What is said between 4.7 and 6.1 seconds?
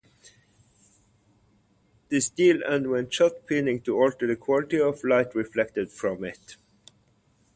of light reflected